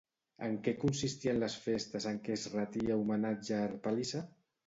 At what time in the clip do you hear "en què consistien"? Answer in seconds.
0.45-1.37